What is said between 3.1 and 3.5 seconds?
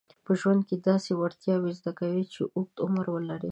ولري.